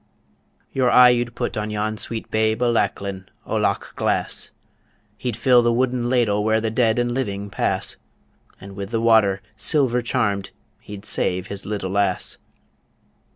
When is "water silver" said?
8.99-10.01